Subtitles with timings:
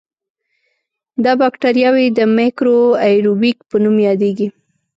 [1.23, 4.47] دا بکټریاوې د میکرو آئیروبیک په نوم یادیږي.